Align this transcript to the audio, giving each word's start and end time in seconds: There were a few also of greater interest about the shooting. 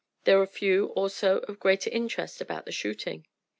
There 0.23 0.37
were 0.37 0.45
a 0.45 0.47
few 0.47 0.87
also 0.95 1.41
of 1.41 1.59
greater 1.59 1.91
interest 1.91 2.41
about 2.41 2.65
the 2.65 2.71
shooting. 2.71 3.27